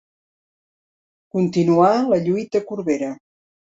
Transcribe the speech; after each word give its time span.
Continuà 1.37 1.93
la 2.09 2.23
lluita 2.27 2.65
a 2.67 2.71
Corbera. 2.71 3.17